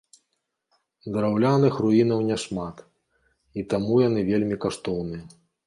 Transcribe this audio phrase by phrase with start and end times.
[1.17, 2.75] Драўляных руінаў няшмат,
[3.61, 5.25] і таму яны вельмі каштоўныя.